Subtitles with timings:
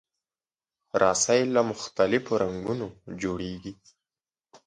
[1.01, 2.87] رسۍ له مختلفو رنګونو
[3.21, 3.73] جوړېږي.